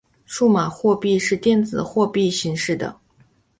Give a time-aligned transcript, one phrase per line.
[0.25, 2.99] 数码货币是电子货币形式的。